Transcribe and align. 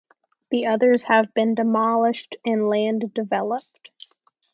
The 0.49 0.65
others 0.65 1.03
have 1.03 1.31
been 1.35 1.53
demolished 1.53 2.35
and 2.43 2.67
land 2.67 3.13
developed. 3.13 3.91